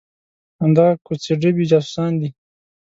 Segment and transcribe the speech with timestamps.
[0.61, 2.29] همدغه کوڅې ډبي جاسوسان دي.